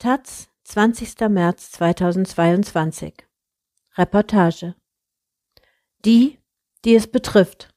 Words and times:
Taz, 0.00 0.48
20. 0.64 1.28
März 1.28 1.72
2022. 1.72 3.12
Reportage. 3.98 4.74
Die, 6.06 6.38
die 6.86 6.94
es 6.94 7.06
betrifft. 7.06 7.68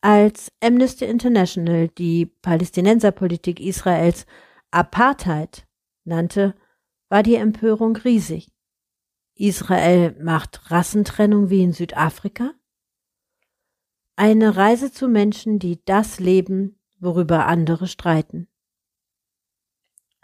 Als 0.00 0.50
Amnesty 0.60 1.04
International 1.04 1.86
die 1.86 2.26
Palästinenserpolitik 2.26 3.60
Israels 3.60 4.26
Apartheid 4.72 5.68
nannte, 6.02 6.56
war 7.08 7.22
die 7.22 7.36
Empörung 7.36 7.94
riesig. 7.94 8.48
Israel 9.36 10.20
macht 10.20 10.68
Rassentrennung 10.72 11.48
wie 11.48 11.62
in 11.62 11.72
Südafrika? 11.72 12.54
Eine 14.16 14.56
Reise 14.56 14.90
zu 14.90 15.06
Menschen, 15.06 15.60
die 15.60 15.80
das 15.84 16.18
leben, 16.18 16.82
worüber 16.98 17.46
andere 17.46 17.86
streiten 17.86 18.48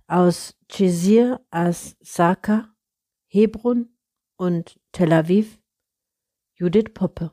aus 0.09 0.57
Chizir 0.69 1.41
as-Saka, 1.51 2.75
Hebron 3.27 3.91
und 4.37 4.81
Tel 4.93 5.13
Aviv 5.13 5.61
Judith 6.55 6.93
Poppe. 6.95 7.33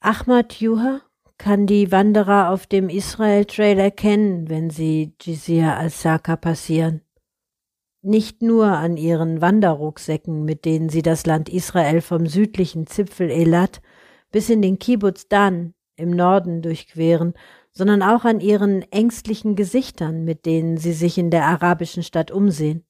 Ahmad 0.00 0.54
Juha 0.54 1.02
kann 1.38 1.66
die 1.66 1.92
Wanderer 1.92 2.50
auf 2.50 2.66
dem 2.66 2.88
Israel 2.88 3.44
Trail 3.44 3.78
erkennen, 3.78 4.48
wenn 4.48 4.70
sie 4.70 5.14
Jizir 5.20 5.76
al-Saka 5.76 6.36
passieren. 6.36 7.02
Nicht 8.00 8.40
nur 8.40 8.66
an 8.66 8.96
ihren 8.96 9.40
Wanderrucksäcken, 9.40 10.44
mit 10.44 10.64
denen 10.64 10.88
sie 10.88 11.02
das 11.02 11.26
Land 11.26 11.48
Israel 11.48 12.00
vom 12.00 12.26
südlichen 12.26 12.86
Zipfel 12.86 13.30
Elat 13.30 13.82
bis 14.30 14.48
in 14.48 14.62
den 14.62 14.78
Kibbutz 14.78 15.28
Dan 15.28 15.74
im 15.96 16.10
Norden 16.10 16.62
durchqueren 16.62 17.34
sondern 17.76 18.02
auch 18.02 18.24
an 18.24 18.40
ihren 18.40 18.80
ängstlichen 18.90 19.54
Gesichtern, 19.54 20.24
mit 20.24 20.46
denen 20.46 20.78
sie 20.78 20.94
sich 20.94 21.18
in 21.18 21.30
der 21.30 21.44
arabischen 21.44 22.02
Stadt 22.02 22.30
umsehen. 22.30 22.86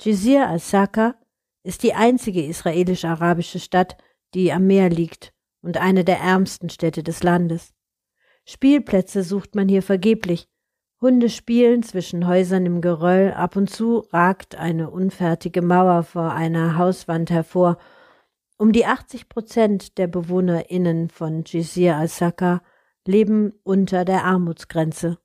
Jizir 0.00 0.48
al-Saka 0.48 1.16
ist 1.64 1.82
die 1.82 1.92
einzige 1.92 2.42
israelisch-arabische 2.46 3.60
Stadt, 3.60 3.98
die 4.32 4.52
am 4.52 4.66
Meer 4.66 4.88
liegt 4.88 5.34
und 5.60 5.76
eine 5.76 6.02
der 6.02 6.18
ärmsten 6.18 6.70
Städte 6.70 7.02
des 7.02 7.22
Landes. 7.22 7.74
Spielplätze 8.46 9.22
sucht 9.22 9.54
man 9.54 9.68
hier 9.68 9.82
vergeblich. 9.82 10.48
Hunde 11.02 11.28
spielen 11.28 11.82
zwischen 11.82 12.26
Häusern 12.26 12.64
im 12.64 12.80
Geröll, 12.80 13.34
ab 13.34 13.54
und 13.54 13.68
zu 13.68 13.98
ragt 14.14 14.56
eine 14.56 14.88
unfertige 14.88 15.60
Mauer 15.60 16.04
vor 16.04 16.32
einer 16.32 16.78
Hauswand 16.78 17.30
hervor. 17.30 17.76
Um 18.56 18.72
die 18.72 18.86
80 18.86 19.28
Prozent 19.28 19.98
der 19.98 20.06
BewohnerInnen 20.06 21.10
von 21.10 21.44
Jizir 21.44 21.96
al-Saka 21.96 22.62
leben 23.08 23.54
unter 23.64 24.04
der 24.04 24.24
Armutsgrenze. 24.24 25.18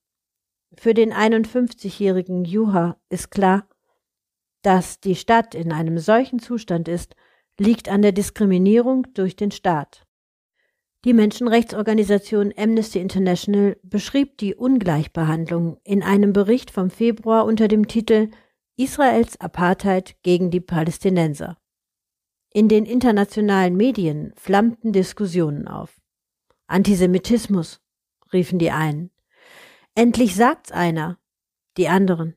Für 0.76 0.94
den 0.94 1.14
51-jährigen 1.14 2.46
Juha 2.46 2.98
ist 3.10 3.30
klar, 3.30 3.68
dass 4.64 5.02
die 5.02 5.16
Stadt 5.16 5.54
in 5.54 5.72
einem 5.74 6.00
solchen 6.00 6.40
Zustand 6.40 6.88
ist, 6.88 7.16
liegt 7.60 7.90
an 7.90 8.02
der 8.02 8.14
Diskriminierung 8.14 9.06
durch 9.14 9.36
den 9.36 9.52
Staat. 9.52 10.08
Die 11.04 11.14
Menschenrechtsorganisation 11.14 12.54
Amnesty 12.56 13.00
International 13.00 13.78
beschrieb 13.84 14.38
die 14.38 14.56
Ungleichbehandlung 14.56 15.78
in 15.84 16.02
einem 16.02 16.32
Bericht 16.32 16.72
vom 16.72 16.90
Februar 16.90 17.44
unter 17.44 17.68
dem 17.68 17.90
Titel 17.90 18.30
Israels 18.78 19.40
Apartheid 19.42 20.16
gegen 20.24 20.50
die 20.50 20.62
Palästinenser. 20.62 21.58
In 22.54 22.70
den 22.70 22.86
internationalen 22.86 23.76
Medien 23.76 24.32
flammten 24.38 24.94
Diskussionen 24.94 25.68
auf. 25.68 26.03
Antisemitismus, 26.74 27.82
riefen 28.34 28.58
die 28.58 28.72
einen. 28.72 29.12
Endlich 29.96 30.36
sagt's 30.36 30.72
einer, 30.72 31.20
die 31.78 31.88
anderen. 31.88 32.36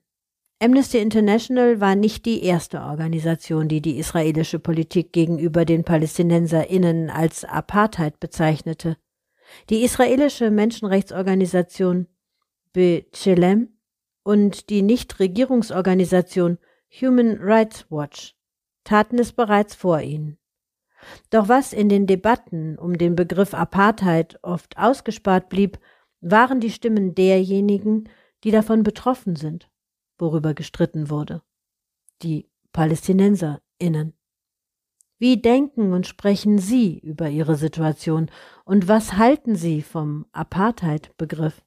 Amnesty 0.63 0.99
International 0.99 1.81
war 1.81 1.95
nicht 1.95 2.27
die 2.27 2.43
erste 2.43 2.81
Organisation, 2.81 3.69
die 3.69 3.81
die 3.81 3.99
israelische 3.99 4.59
Politik 4.59 5.13
gegenüber 5.13 5.65
den 5.65 5.85
PalästinenserInnen 5.85 7.09
als 7.09 7.45
Apartheid 7.45 8.21
bezeichnete. 8.21 8.97
Die 9.71 9.83
israelische 9.83 10.51
Menschenrechtsorganisation 10.51 12.07
B'Tselem 12.75 13.69
und 14.23 14.69
die 14.69 14.83
Nichtregierungsorganisation 14.83 16.59
Human 17.01 17.39
Rights 17.41 17.87
Watch 17.91 18.35
taten 18.85 19.19
es 19.19 19.33
bereits 19.33 19.75
vor 19.75 20.01
ihnen. 20.01 20.39
Doch 21.31 21.49
was 21.49 21.73
in 21.73 21.89
den 21.89 22.07
Debatten 22.07 22.79
um 22.79 22.99
den 22.99 23.17
Begriff 23.17 23.55
Apartheid 23.55 24.39
oft 24.43 24.77
ausgespart 24.79 25.49
blieb, 25.49 25.79
waren 26.21 26.61
die 26.61 26.71
Stimmen 26.71 27.15
derjenigen, 27.15 28.09
die 28.45 28.51
davon 28.51 28.83
betroffen 28.83 29.37
sind, 29.37 29.71
worüber 30.19 30.55
gestritten 30.55 31.11
wurde. 31.11 31.43
Die 32.23 32.49
PalästinenserInnen. 32.73 34.15
Wie 35.19 35.41
denken 35.41 35.93
und 35.93 36.07
sprechen 36.07 36.59
Sie 36.59 36.99
über 36.99 37.31
Ihre 37.31 37.57
Situation 37.57 38.31
und 38.65 38.87
was 38.87 39.15
halten 39.15 39.57
Sie 39.57 39.81
vom 39.81 40.27
Apartheid-Begriff? 40.33 41.63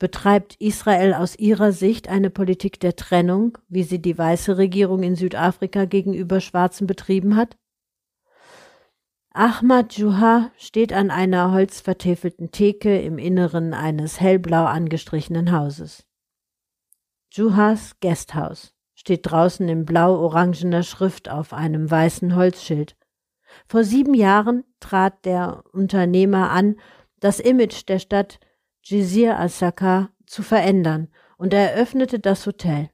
Betreibt 0.00 0.56
Israel 0.60 1.14
aus 1.14 1.36
Ihrer 1.38 1.72
Sicht 1.72 2.08
eine 2.08 2.30
Politik 2.30 2.80
der 2.80 2.96
Trennung, 2.96 3.58
wie 3.68 3.82
sie 3.82 4.00
die 4.00 4.16
weiße 4.16 4.56
Regierung 4.56 5.02
in 5.02 5.16
Südafrika 5.16 5.84
gegenüber 5.84 6.40
Schwarzen 6.40 6.86
betrieben 6.86 7.36
hat? 7.36 7.56
Ahmad 9.38 9.92
Juha 9.92 10.50
steht 10.56 10.92
an 10.92 11.12
einer 11.12 11.52
holzvertäfelten 11.52 12.50
Theke 12.50 13.00
im 13.00 13.18
Inneren 13.18 13.72
eines 13.72 14.20
hellblau 14.20 14.64
angestrichenen 14.64 15.52
Hauses. 15.52 16.04
Juhas 17.30 18.00
Guesthouse 18.00 18.74
steht 18.96 19.30
draußen 19.30 19.68
in 19.68 19.84
blau-orangener 19.84 20.82
Schrift 20.82 21.28
auf 21.28 21.52
einem 21.52 21.88
weißen 21.88 22.34
Holzschild. 22.34 22.96
Vor 23.68 23.84
sieben 23.84 24.14
Jahren 24.14 24.64
trat 24.80 25.24
der 25.24 25.62
Unternehmer 25.70 26.50
an, 26.50 26.74
das 27.20 27.38
Image 27.38 27.86
der 27.86 28.00
Stadt 28.00 28.40
Jizir 28.82 29.38
al-Sakar 29.38 30.10
zu 30.26 30.42
verändern 30.42 31.12
und 31.36 31.54
eröffnete 31.54 32.18
das 32.18 32.44
Hotel. 32.44 32.90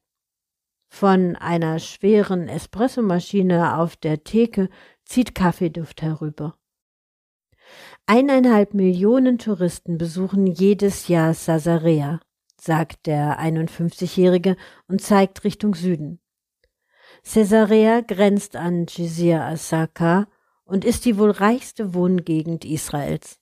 Von 0.91 1.37
einer 1.37 1.79
schweren 1.79 2.49
Espressomaschine 2.49 3.79
auf 3.79 3.97
der 3.97 4.23
Theke 4.23 4.69
zieht 5.05 5.35
Kaffeeduft 5.35 6.03
herüber. 6.03 6.57
Eineinhalb 8.07 8.75
Millionen 8.75 9.39
Touristen 9.39 9.97
besuchen 9.97 10.47
jedes 10.47 11.09
Jahr 11.09 11.35
Sasarea, 11.35 12.21
sagt 12.61 13.07
der 13.07 13.41
51-Jährige 13.41 14.57
und 14.89 15.01
zeigt 15.01 15.45
Richtung 15.45 15.75
Süden. 15.75 16.21
Caesarea 17.23 18.01
grenzt 18.01 18.57
an 18.57 18.87
Jizir 18.87 19.43
al-Sakar 19.43 20.29
und 20.65 20.85
ist 20.85 21.05
die 21.05 21.17
wohl 21.17 21.31
reichste 21.31 21.95
Wohngegend 21.95 22.65
Israels. 22.65 23.39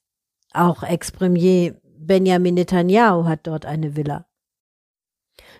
Auch 0.52 0.82
Ex-Premier 0.82 1.80
Benjamin 1.98 2.54
Netanyahu 2.54 3.24
hat 3.24 3.46
dort 3.46 3.64
eine 3.64 3.96
Villa. 3.96 4.26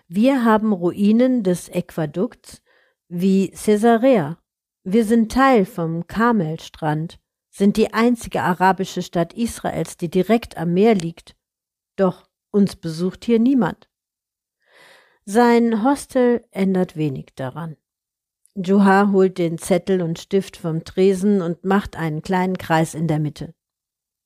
Wir 0.07 0.45
haben 0.45 0.73
Ruinen 0.73 1.43
des 1.43 1.69
Äquadukts 1.69 2.61
wie 3.07 3.49
Caesarea, 3.51 4.37
wir 4.83 5.05
sind 5.05 5.31
Teil 5.31 5.65
vom 5.65 6.07
Karmelstrand, 6.07 7.19
sind 7.49 7.77
die 7.77 7.93
einzige 7.93 8.41
arabische 8.41 9.01
Stadt 9.01 9.33
Israels, 9.33 9.97
die 9.97 10.09
direkt 10.09 10.57
am 10.57 10.73
Meer 10.73 10.95
liegt. 10.95 11.35
Doch 11.95 12.27
uns 12.51 12.75
besucht 12.75 13.25
hier 13.25 13.39
niemand. 13.39 13.89
Sein 15.25 15.83
Hostel 15.83 16.45
ändert 16.51 16.97
wenig 16.97 17.27
daran. 17.35 17.77
Juha 18.55 19.11
holt 19.11 19.37
den 19.37 19.57
Zettel 19.57 20.01
und 20.01 20.19
Stift 20.19 20.57
vom 20.57 20.83
Tresen 20.83 21.41
und 21.41 21.63
macht 21.63 21.95
einen 21.95 22.21
kleinen 22.21 22.57
Kreis 22.57 22.93
in 22.93 23.07
der 23.07 23.19
Mitte. 23.19 23.55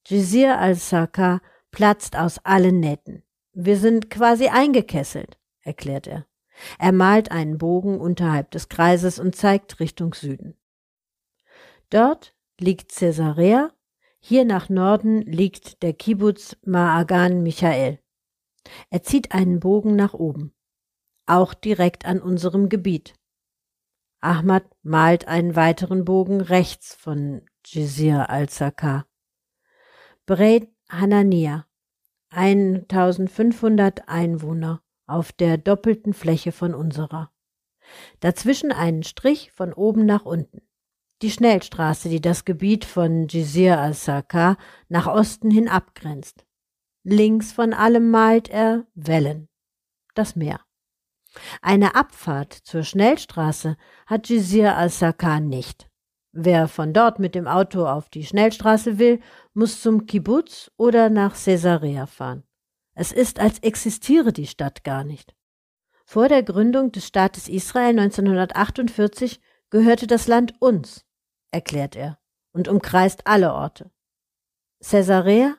Jizir 0.06 0.60
al-Saka 0.60 1.42
platzt 1.72 2.18
aus 2.18 2.40
allen 2.44 2.80
Nähten. 2.80 3.24
Wir 3.54 3.78
sind 3.78 4.10
quasi 4.10 4.48
eingekesselt, 4.48 5.38
erklärt 5.62 6.08
er. 6.08 6.27
Er 6.80 6.92
malt 6.92 7.32
einen 7.32 7.58
Bogen 7.58 8.00
unterhalb 8.00 8.52
des 8.52 8.70
Kreises 8.70 9.20
und 9.20 9.36
zeigt 9.36 9.80
Richtung 9.80 10.14
Süden. 10.14 10.56
Dort 11.90 12.36
liegt 12.60 12.96
Caesarea, 12.96 13.72
hier 14.20 14.46
nach 14.46 14.70
Norden 14.70 15.22
liegt 15.22 15.84
der 15.84 15.94
Kibbutz 15.94 16.58
Ma'agan 16.66 17.42
Michael. 17.42 18.00
Er 18.90 19.04
zieht 19.04 19.32
einen 19.32 19.60
Bogen 19.60 19.96
nach 19.96 20.14
oben, 20.14 20.54
auch 21.26 21.54
direkt 21.54 22.06
an 22.06 22.22
unserem 22.22 22.68
Gebiet. 22.68 23.14
Ahmad 24.20 24.66
malt 24.82 25.28
einen 25.28 25.56
weiteren 25.56 26.04
Bogen 26.04 26.42
rechts 26.42 26.96
von 26.96 27.46
Jizir 27.66 28.30
al-Sakar. 28.30 29.06
Bred 30.26 30.68
Hanania, 30.90 31.66
1500 32.32 34.10
Einwohner, 34.10 34.82
auf 35.08 35.32
der 35.32 35.58
doppelten 35.58 36.14
Fläche 36.14 36.52
von 36.52 36.76
unserer. 36.76 37.32
Dazwischen 38.20 38.72
einen 38.72 39.04
Strich 39.04 39.52
von 39.52 39.74
oben 39.74 40.06
nach 40.06 40.26
unten. 40.26 40.62
Die 41.22 41.32
Schnellstraße, 41.32 42.10
die 42.10 42.22
das 42.22 42.46
Gebiet 42.46 42.86
von 42.86 43.28
Jizir 43.28 43.80
al-Sakar 43.80 44.58
nach 44.88 45.08
Osten 45.08 45.50
hin 45.50 45.68
abgrenzt. 45.68 46.46
Links 47.04 47.52
von 47.52 47.74
allem 47.74 48.12
malt 48.12 48.50
er 48.50 48.86
Wellen. 48.94 49.50
das 50.14 50.36
Meer. 50.36 50.62
Eine 51.62 51.96
Abfahrt 51.96 52.54
zur 52.54 52.84
Schnellstraße 52.84 53.78
hat 54.06 54.30
Jizir 54.30 54.76
al-Sakar 54.76 55.40
nicht. 55.40 55.90
Wer 56.32 56.68
von 56.68 56.94
dort 56.94 57.20
mit 57.20 57.34
dem 57.34 57.48
Auto 57.48 57.88
auf 57.88 58.10
die 58.10 58.26
Schnellstraße 58.26 59.00
will, 59.00 59.20
muss 59.54 59.82
zum 59.82 60.06
Kibbutz 60.06 60.72
oder 60.78 61.10
nach 61.10 61.36
Caesarea 61.36 62.06
fahren. 62.06 62.44
Es 63.00 63.12
ist, 63.12 63.40
als 63.40 63.60
existiere 63.60 64.34
die 64.34 64.48
Stadt 64.48 64.84
gar 64.84 65.04
nicht. 65.04 65.36
Vor 66.04 66.30
der 66.30 66.42
Gründung 66.42 66.92
des 66.92 67.06
Staates 67.06 67.48
Israel 67.48 68.00
1948 68.00 69.40
gehörte 69.70 70.08
das 70.08 70.28
Land 70.28 70.56
uns, 70.60 71.06
erklärt 71.52 71.96
er, 71.96 72.18
und 72.54 72.68
umkreist 72.68 73.28
alle 73.28 73.54
Orte. 73.54 73.92
Caesarea, 74.84 75.58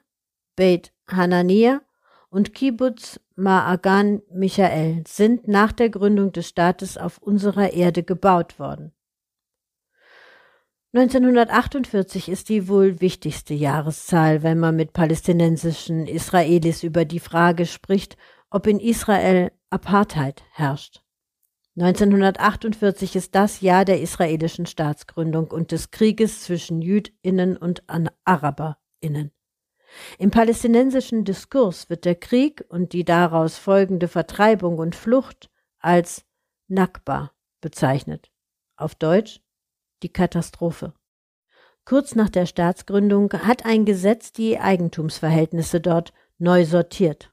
Beit 0.56 0.92
Hanania 1.06 1.80
und 2.28 2.54
Kibbutz 2.54 3.20
Ma'agan 3.36 4.22
Michael 4.32 5.04
sind 5.06 5.46
nach 5.46 5.70
der 5.70 5.90
Gründung 5.90 6.32
des 6.32 6.48
Staates 6.48 6.98
auf 6.98 7.18
unserer 7.18 7.72
Erde 7.72 8.02
gebaut 8.02 8.58
worden. 8.58 8.92
1948 10.94 12.30
ist 12.30 12.48
die 12.48 12.66
wohl 12.66 13.02
wichtigste 13.02 13.52
Jahreszahl, 13.52 14.42
wenn 14.42 14.58
man 14.58 14.74
mit 14.74 14.94
palästinensischen 14.94 16.06
Israelis 16.06 16.82
über 16.82 17.04
die 17.04 17.20
Frage 17.20 17.66
spricht, 17.66 18.16
ob 18.48 18.66
in 18.66 18.80
Israel 18.80 19.52
Apartheid 19.68 20.42
herrscht. 20.52 21.02
1948 21.76 23.16
ist 23.16 23.34
das 23.34 23.60
Jahr 23.60 23.84
der 23.84 24.00
israelischen 24.00 24.64
Staatsgründung 24.64 25.48
und 25.48 25.72
des 25.72 25.90
Krieges 25.90 26.42
zwischen 26.42 26.80
Jüdinnen 26.80 27.58
und 27.58 27.82
Araberinnen. 28.24 29.30
Im 30.18 30.30
palästinensischen 30.30 31.24
Diskurs 31.24 31.90
wird 31.90 32.06
der 32.06 32.14
Krieg 32.14 32.64
und 32.70 32.94
die 32.94 33.04
daraus 33.04 33.58
folgende 33.58 34.08
Vertreibung 34.08 34.78
und 34.78 34.96
Flucht 34.96 35.50
als 35.78 36.24
Nakba 36.66 37.32
bezeichnet. 37.60 38.32
Auf 38.76 38.94
Deutsch 38.94 39.40
die 40.02 40.12
Katastrophe. 40.12 40.94
Kurz 41.84 42.14
nach 42.14 42.28
der 42.28 42.46
Staatsgründung 42.46 43.32
hat 43.32 43.64
ein 43.64 43.84
Gesetz 43.84 44.32
die 44.32 44.58
Eigentumsverhältnisse 44.58 45.80
dort 45.80 46.12
neu 46.38 46.64
sortiert. 46.64 47.32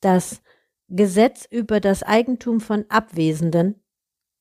Das 0.00 0.42
Gesetz 0.88 1.46
über 1.50 1.80
das 1.80 2.02
Eigentum 2.02 2.60
von 2.60 2.84
Abwesenden 2.88 3.82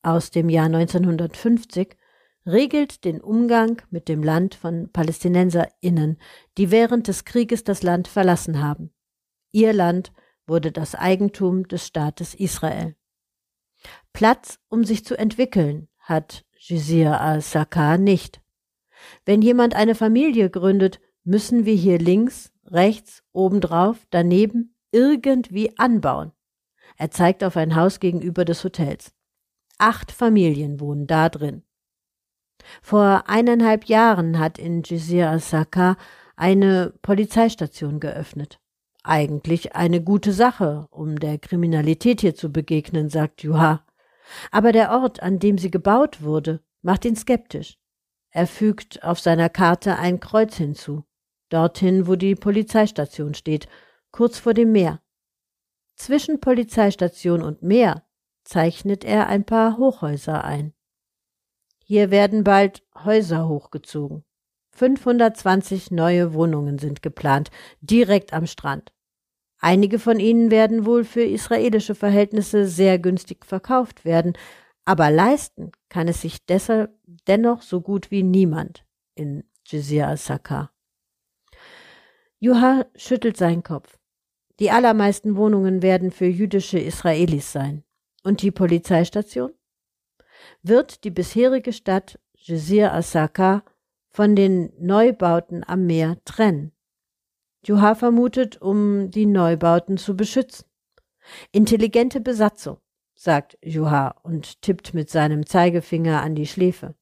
aus 0.03 0.29
dem 0.29 0.49
Jahr 0.49 0.65
1950 0.65 1.97
regelt 2.45 3.05
den 3.05 3.21
Umgang 3.21 3.81
mit 3.89 4.09
dem 4.09 4.21
Land 4.21 4.55
von 4.55 4.91
PalästinenserInnen, 4.91 6.19
die 6.57 6.71
während 6.71 7.07
des 7.07 7.25
Krieges 7.25 7.63
das 7.63 7.83
Land 7.83 8.07
verlassen 8.07 8.61
haben. 8.61 8.93
Ihr 9.51 9.73
Land 9.73 10.11
wurde 10.45 10.71
das 10.71 10.93
Eigentum 10.93 11.67
des 11.67 11.87
Staates 11.87 12.35
Israel. 12.35 12.95
Platz, 14.11 14.59
um 14.69 14.83
sich 14.83 15.05
zu 15.05 15.17
entwickeln, 15.17 15.87
hat 15.99 16.45
Jizir 16.65 17.19
al-Sakar 17.19 17.97
nicht. 17.97 18.41
Wenn 19.25 19.41
jemand 19.41 19.75
eine 19.75 19.95
Familie 19.95 20.49
gründet, 20.49 21.01
müssen 21.25 21.65
wir 21.65 21.73
hier 21.73 21.99
links, 21.99 22.53
rechts, 22.65 23.21
obendrauf, 23.33 23.97
daneben 24.11 24.73
irgendwie 24.91 25.77
anbauen. 25.77 26.31
Er 26.95 27.11
zeigt 27.11 27.43
auf 27.43 27.57
ein 27.57 27.75
Haus 27.75 27.99
gegenüber 27.99 28.45
des 28.45 28.63
Hotels. 28.63 29.11
Acht 29.77 30.13
Familien 30.13 30.79
wohnen 30.79 31.05
da 31.05 31.27
drin. 31.27 31.63
Vor 32.81 33.23
eineinhalb 33.27 33.85
Jahren 33.85 34.39
hat 34.39 34.57
in 34.57 34.83
Jizir 34.83 35.29
al-Sakar 35.29 35.97
eine 36.37 36.93
Polizeistation 37.01 37.99
geöffnet. 37.99 38.61
Eigentlich 39.03 39.75
eine 39.75 40.01
gute 40.01 40.31
Sache, 40.31 40.87
um 40.91 41.19
der 41.19 41.39
Kriminalität 41.39 42.21
hier 42.21 42.35
zu 42.35 42.53
begegnen, 42.53 43.09
sagt 43.09 43.43
Juha. 43.43 43.85
Aber 44.51 44.71
der 44.71 44.91
Ort, 44.91 45.21
an 45.21 45.39
dem 45.39 45.57
sie 45.57 45.71
gebaut 45.71 46.21
wurde, 46.21 46.61
macht 46.81 47.05
ihn 47.05 47.15
skeptisch. 47.15 47.77
Er 48.29 48.47
fügt 48.47 49.03
auf 49.03 49.19
seiner 49.19 49.49
Karte 49.49 49.97
ein 49.97 50.19
Kreuz 50.19 50.55
hinzu, 50.55 51.03
dorthin, 51.49 52.07
wo 52.07 52.15
die 52.15 52.35
Polizeistation 52.35 53.33
steht, 53.35 53.67
kurz 54.11 54.39
vor 54.39 54.53
dem 54.53 54.71
Meer. 54.71 55.01
Zwischen 55.95 56.39
Polizeistation 56.39 57.41
und 57.43 57.61
Meer 57.61 58.03
zeichnet 58.43 59.03
er 59.03 59.27
ein 59.27 59.45
paar 59.45 59.77
Hochhäuser 59.77 60.43
ein. 60.43 60.73
Hier 61.85 62.11
werden 62.11 62.43
bald 62.43 62.83
Häuser 62.95 63.47
hochgezogen. 63.47 64.23
520 64.71 65.91
neue 65.91 66.33
Wohnungen 66.33 66.79
sind 66.79 67.03
geplant, 67.03 67.51
direkt 67.81 68.33
am 68.33 68.47
Strand. 68.47 68.91
Einige 69.63 69.97
von 69.97 70.19
ihnen 70.19 70.51
werden 70.51 70.85
wohl 70.85 71.05
für 71.05 71.23
israelische 71.23 71.95
Verhältnisse 71.95 72.67
sehr 72.67 72.99
günstig 72.99 73.45
verkauft 73.45 74.03
werden, 74.03 74.33
aber 74.83 75.09
leisten 75.09 75.71
kann 75.87 76.09
es 76.09 76.19
sich 76.19 76.45
deshalb 76.45 76.91
dennoch 77.29 77.61
so 77.61 77.79
gut 77.79 78.11
wie 78.11 78.23
niemand 78.23 78.85
in 79.15 79.45
Jizir 79.65 80.09
al-Sakar. 80.09 80.73
Juha 82.39 82.85
schüttelt 82.97 83.37
seinen 83.37 83.63
Kopf. 83.63 83.97
Die 84.59 84.69
allermeisten 84.69 85.37
Wohnungen 85.37 85.81
werden 85.81 86.11
für 86.11 86.25
jüdische 86.25 86.79
Israelis 86.79 87.53
sein. 87.53 87.85
Und 88.21 88.41
die 88.41 88.51
Polizeistation? 88.51 89.53
wird 90.61 91.05
die 91.05 91.09
bisherige 91.09 91.71
Stadt 91.71 92.19
Jizir 92.33 92.93
Asaka 92.93 93.63
von 94.09 94.35
den 94.35 94.73
Neubauten 94.77 95.63
am 95.65 95.85
Meer 95.85 96.17
trennen. 96.25 96.72
Juha 97.65 97.95
vermutet, 97.95 98.61
um 98.61 99.09
die 99.09 99.25
Neubauten 99.25 99.97
zu 99.97 100.17
beschützen. 100.17 100.65
Intelligente 101.51 102.19
Besatzung, 102.19 102.77
sagt 103.15 103.57
Juha 103.63 104.15
und 104.23 104.61
tippt 104.61 104.93
mit 104.93 105.09
seinem 105.09 105.45
Zeigefinger 105.45 106.21
an 106.21 106.35
die 106.35 106.47
Schläfe. 106.47 106.95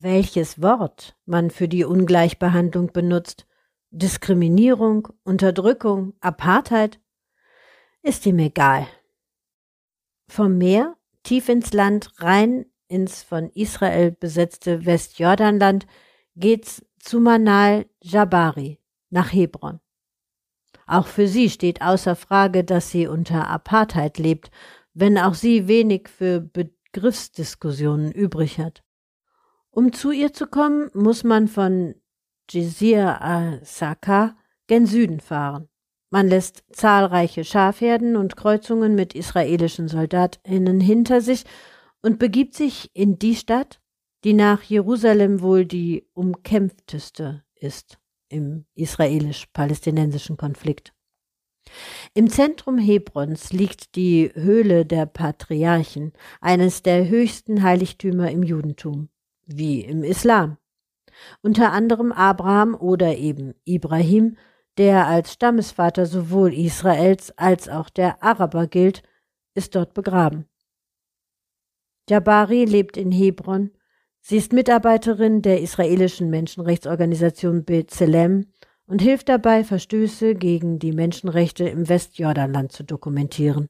Welches 0.00 0.60
Wort 0.60 1.16
man 1.24 1.50
für 1.50 1.68
die 1.68 1.84
Ungleichbehandlung 1.84 2.92
benutzt, 2.92 3.46
Diskriminierung, 3.90 5.08
Unterdrückung, 5.22 6.14
Apartheid, 6.20 7.00
ist 8.02 8.26
ihm 8.26 8.40
egal. 8.40 8.86
Vom 10.28 10.58
Meer 10.58 10.96
tief 11.22 11.48
ins 11.48 11.72
Land, 11.72 12.10
rein 12.18 12.66
ins 12.88 13.22
von 13.22 13.50
Israel 13.50 14.10
besetzte 14.10 14.84
Westjordanland, 14.84 15.86
geht's 16.34 16.84
zu 16.98 17.20
Manal 17.20 17.86
Jabari 18.02 18.80
nach 19.16 19.32
Hebron. 19.32 19.80
Auch 20.86 21.06
für 21.06 21.26
sie 21.26 21.50
steht 21.50 21.82
außer 21.82 22.14
Frage, 22.14 22.62
dass 22.62 22.90
sie 22.90 23.08
unter 23.08 23.48
Apartheid 23.48 24.18
lebt, 24.18 24.50
wenn 24.94 25.18
auch 25.18 25.34
sie 25.34 25.66
wenig 25.66 26.08
für 26.08 26.40
Begriffsdiskussionen 26.40 28.12
übrig 28.12 28.58
hat. 28.58 28.84
Um 29.70 29.92
zu 29.92 30.12
ihr 30.12 30.32
zu 30.32 30.46
kommen, 30.46 30.90
muss 30.94 31.24
man 31.24 31.48
von 31.48 31.94
Jizir 32.48 33.20
al-Saka 33.20 34.36
gen 34.68 34.86
Süden 34.86 35.20
fahren. 35.20 35.68
Man 36.10 36.28
lässt 36.28 36.62
zahlreiche 36.70 37.44
Schafherden 37.44 38.16
und 38.16 38.36
Kreuzungen 38.36 38.94
mit 38.94 39.14
israelischen 39.14 39.88
Soldatinnen 39.88 40.80
hinter 40.80 41.20
sich 41.20 41.44
und 42.00 42.18
begibt 42.18 42.54
sich 42.54 42.90
in 42.94 43.18
die 43.18 43.34
Stadt, 43.34 43.80
die 44.24 44.34
nach 44.34 44.62
Jerusalem 44.62 45.40
wohl 45.40 45.64
die 45.64 46.06
umkämpfteste 46.14 47.44
ist 47.54 47.98
im 48.28 48.66
israelisch-palästinensischen 48.74 50.36
Konflikt. 50.36 50.92
Im 52.14 52.30
Zentrum 52.30 52.78
Hebrons 52.78 53.52
liegt 53.52 53.96
die 53.96 54.30
Höhle 54.34 54.86
der 54.86 55.06
Patriarchen, 55.06 56.12
eines 56.40 56.82
der 56.82 57.08
höchsten 57.08 57.62
Heiligtümer 57.62 58.30
im 58.30 58.42
Judentum, 58.42 59.08
wie 59.46 59.80
im 59.80 60.02
Islam. 60.02 60.58
Unter 61.42 61.72
anderem 61.72 62.12
Abraham 62.12 62.74
oder 62.74 63.16
eben 63.16 63.54
Ibrahim, 63.64 64.36
der 64.78 65.06
als 65.06 65.32
Stammesvater 65.32 66.06
sowohl 66.06 66.52
Israels 66.52 67.36
als 67.38 67.68
auch 67.68 67.88
der 67.88 68.22
Araber 68.22 68.66
gilt, 68.66 69.02
ist 69.54 69.74
dort 69.74 69.94
begraben. 69.94 70.46
Jabari 72.08 72.64
lebt 72.64 72.96
in 72.96 73.10
Hebron. 73.10 73.70
Sie 74.28 74.38
ist 74.38 74.52
Mitarbeiterin 74.52 75.40
der 75.40 75.60
israelischen 75.60 76.30
Menschenrechtsorganisation 76.30 77.64
B'Tselem 77.64 78.46
und 78.88 79.00
hilft 79.00 79.28
dabei, 79.28 79.62
Verstöße 79.62 80.34
gegen 80.34 80.80
die 80.80 80.90
Menschenrechte 80.90 81.68
im 81.68 81.88
Westjordanland 81.88 82.72
zu 82.72 82.82
dokumentieren. 82.82 83.68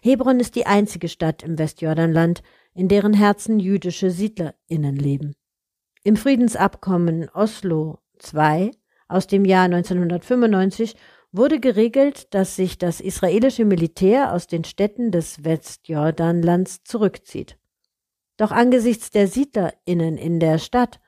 Hebron 0.00 0.40
ist 0.40 0.54
die 0.54 0.64
einzige 0.64 1.10
Stadt 1.10 1.42
im 1.42 1.58
Westjordanland, 1.58 2.42
in 2.72 2.88
deren 2.88 3.12
Herzen 3.12 3.60
jüdische 3.60 4.10
SiedlerInnen 4.10 4.96
leben. 4.96 5.34
Im 6.02 6.16
Friedensabkommen 6.16 7.28
Oslo 7.34 7.98
II 8.32 8.70
aus 9.06 9.26
dem 9.26 9.44
Jahr 9.44 9.64
1995 9.64 10.96
wurde 11.30 11.60
geregelt, 11.60 12.32
dass 12.32 12.56
sich 12.56 12.78
das 12.78 13.02
israelische 13.02 13.66
Militär 13.66 14.32
aus 14.32 14.46
den 14.46 14.64
Städten 14.64 15.10
des 15.10 15.44
Westjordanlands 15.44 16.84
zurückzieht. 16.84 17.58
Doch 18.38 18.52
angesichts 18.52 19.10
der 19.10 19.28
SiedlerInnen 19.28 20.16
in 20.16 20.40
der 20.40 20.58
Stadt 20.58 21.00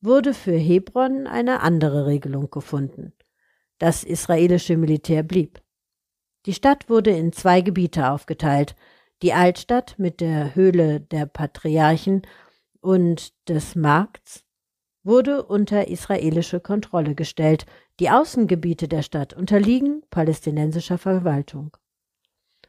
wurde 0.00 0.34
für 0.34 0.56
Hebron 0.56 1.26
eine 1.26 1.60
andere 1.60 2.06
Regelung 2.06 2.50
gefunden. 2.50 3.12
Das 3.78 4.04
israelische 4.04 4.76
Militär 4.76 5.22
blieb. 5.22 5.60
Die 6.46 6.52
Stadt 6.52 6.88
wurde 6.90 7.10
in 7.10 7.32
zwei 7.32 7.62
Gebiete 7.62 8.10
aufgeteilt, 8.10 8.76
die 9.22 9.32
Altstadt 9.32 9.98
mit 9.98 10.20
der 10.20 10.54
Höhle 10.54 11.00
der 11.00 11.24
Patriarchen 11.24 12.22
und 12.80 13.32
des 13.48 13.74
Markts 13.74 14.44
wurde 15.02 15.42
unter 15.42 15.88
israelische 15.88 16.60
Kontrolle 16.60 17.14
gestellt, 17.14 17.64
die 17.98 18.10
Außengebiete 18.10 18.88
der 18.88 19.02
Stadt 19.02 19.32
unterliegen 19.32 20.02
palästinensischer 20.10 20.98
Verwaltung. 20.98 21.76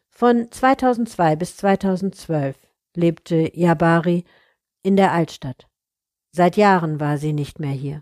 Von 0.09 0.49
2002 0.49 1.35
bis 1.35 1.57
2012 1.57 2.55
lebte 2.95 3.51
Jabari 3.57 4.25
in 4.83 4.95
der 4.95 5.11
Altstadt. 5.11 5.67
Seit 6.31 6.57
Jahren 6.57 6.99
war 6.99 7.17
sie 7.17 7.33
nicht 7.33 7.59
mehr 7.59 7.71
hier. 7.71 8.01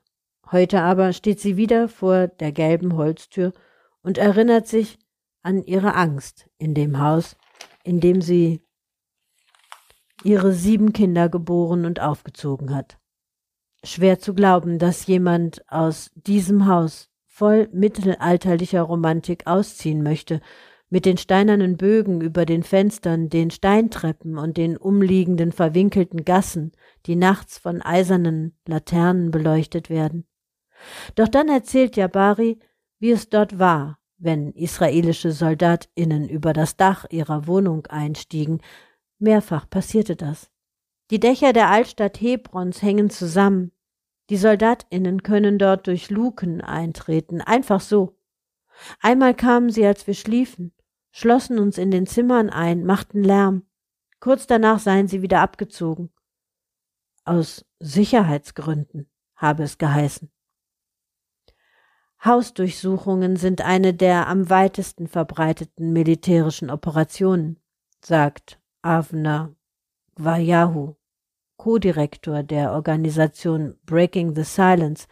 Heute 0.51 0.81
aber 0.81 1.13
steht 1.13 1.39
sie 1.39 1.57
wieder 1.57 1.87
vor 1.87 2.27
der 2.27 2.51
gelben 2.51 2.95
Holztür 2.95 3.53
und 4.01 4.17
erinnert 4.17 4.67
sich 4.67 4.99
an 5.41 5.63
ihre 5.63 5.95
Angst 5.95 6.49
in 6.57 6.73
dem 6.73 6.99
Haus, 6.99 7.35
in 7.83 7.99
dem 7.99 8.21
sie 8.21 8.61
ihre 10.23 10.53
sieben 10.53 10.93
Kinder 10.93 11.29
geboren 11.29 11.85
und 11.85 11.99
aufgezogen 11.99 12.73
hat. 12.73 12.97
Schwer 13.83 14.19
zu 14.19 14.33
glauben, 14.33 14.79
dass 14.79 15.07
jemand 15.07 15.69
aus 15.69 16.11
diesem 16.15 16.67
Haus 16.67 17.09
voll 17.25 17.67
mittelalterlicher 17.73 18.81
Romantik 18.81 19.47
ausziehen 19.47 20.03
möchte, 20.03 20.39
mit 20.93 21.05
den 21.07 21.17
steinernen 21.17 21.75
Bögen 21.75 22.21
über 22.21 22.45
den 22.45 22.61
Fenstern, 22.61 23.27
den 23.27 23.49
Steintreppen 23.49 24.37
und 24.37 24.57
den 24.57 24.77
umliegenden 24.77 25.51
verwinkelten 25.51 26.23
Gassen, 26.23 26.71
die 27.07 27.15
nachts 27.15 27.57
von 27.57 27.81
eisernen 27.81 28.55
Laternen 28.67 29.31
beleuchtet 29.31 29.89
werden. 29.89 30.27
Doch 31.15 31.27
dann 31.27 31.49
erzählt 31.49 31.95
Jabari, 31.97 32.59
wie 32.99 33.09
es 33.09 33.27
dort 33.27 33.57
war, 33.57 33.97
wenn 34.19 34.51
israelische 34.51 35.31
Soldatinnen 35.31 36.29
über 36.29 36.53
das 36.53 36.77
Dach 36.77 37.05
ihrer 37.09 37.47
Wohnung 37.47 37.87
einstiegen. 37.87 38.61
Mehrfach 39.17 39.67
passierte 39.67 40.15
das. 40.15 40.51
Die 41.09 41.19
Dächer 41.19 41.53
der 41.53 41.71
Altstadt 41.71 42.21
Hebrons 42.21 42.83
hängen 42.83 43.09
zusammen. 43.09 43.71
Die 44.29 44.37
Soldatinnen 44.37 45.23
können 45.23 45.57
dort 45.57 45.87
durch 45.87 46.11
Luken 46.11 46.61
eintreten, 46.61 47.41
einfach 47.41 47.81
so. 47.81 48.15
Einmal 48.99 49.33
kamen 49.33 49.71
sie, 49.71 49.87
als 49.87 50.05
wir 50.05 50.13
schliefen, 50.13 50.71
schlossen 51.13 51.59
uns 51.59 51.77
in 51.77 51.91
den 51.91 52.07
Zimmern 52.07 52.49
ein, 52.49 52.83
machten 52.83 53.23
Lärm. 53.23 53.65
Kurz 54.19 54.47
danach 54.47 54.79
seien 54.79 55.07
sie 55.07 55.21
wieder 55.21 55.39
abgezogen. 55.39 56.11
Aus 57.23 57.65
Sicherheitsgründen 57.79 59.09
habe 59.35 59.63
es 59.63 59.77
geheißen. 59.77 60.29
Hausdurchsuchungen 62.25 63.35
sind 63.35 63.61
eine 63.61 63.93
der 63.93 64.27
am 64.27 64.49
weitesten 64.49 65.07
verbreiteten 65.07 65.93
militärischen 65.93 66.69
Operationen, 66.69 67.59
sagt 68.03 68.59
Avner 68.81 69.55
Gwayahu, 70.15 70.95
Co-Direktor 71.57 72.43
der 72.43 72.71
Organisation 72.71 73.77
Breaking 73.85 74.35
the 74.35 74.43
Silence, 74.43 75.07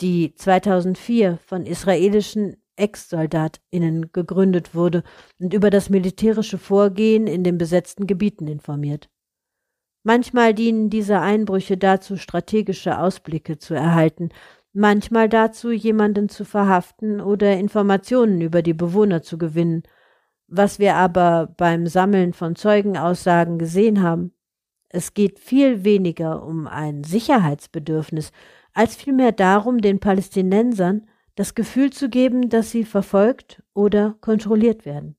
die 0.00 0.34
2004 0.34 1.38
von 1.38 1.66
israelischen 1.66 2.62
Ex-SoldatInnen 2.76 4.12
gegründet 4.12 4.74
wurde 4.74 5.02
und 5.38 5.54
über 5.54 5.70
das 5.70 5.90
militärische 5.90 6.58
Vorgehen 6.58 7.26
in 7.26 7.44
den 7.44 7.58
besetzten 7.58 8.06
Gebieten 8.06 8.46
informiert. 8.48 9.08
Manchmal 10.02 10.54
dienen 10.54 10.88
diese 10.88 11.20
Einbrüche 11.20 11.76
dazu, 11.76 12.16
strategische 12.16 12.98
Ausblicke 12.98 13.58
zu 13.58 13.74
erhalten 13.74 14.30
manchmal 14.72 15.28
dazu, 15.28 15.70
jemanden 15.70 16.28
zu 16.28 16.44
verhaften 16.44 17.20
oder 17.20 17.56
Informationen 17.56 18.40
über 18.40 18.62
die 18.62 18.74
Bewohner 18.74 19.22
zu 19.22 19.38
gewinnen, 19.38 19.82
was 20.46 20.78
wir 20.78 20.96
aber 20.96 21.54
beim 21.56 21.86
Sammeln 21.86 22.32
von 22.32 22.56
Zeugenaussagen 22.56 23.58
gesehen 23.58 24.02
haben. 24.02 24.32
Es 24.88 25.14
geht 25.14 25.38
viel 25.38 25.84
weniger 25.84 26.42
um 26.42 26.66
ein 26.66 27.04
Sicherheitsbedürfnis, 27.04 28.32
als 28.72 28.96
vielmehr 28.96 29.32
darum, 29.32 29.80
den 29.80 30.00
Palästinensern 30.00 31.08
das 31.40 31.54
Gefühl 31.54 31.90
zu 31.90 32.10
geben, 32.10 32.50
dass 32.50 32.70
sie 32.70 32.84
verfolgt 32.84 33.62
oder 33.72 34.14
kontrolliert 34.20 34.84
werden. 34.84 35.16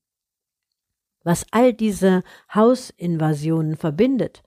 Was 1.24 1.48
all 1.50 1.74
diese 1.74 2.22
Hausinvasionen 2.54 3.76
verbindet, 3.76 4.44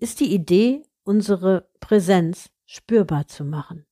ist 0.00 0.18
die 0.18 0.34
Idee, 0.34 0.82
unsere 1.04 1.70
Präsenz 1.78 2.50
spürbar 2.66 3.28
zu 3.28 3.44
machen. 3.44 3.86